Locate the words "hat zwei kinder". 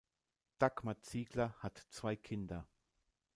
1.61-2.67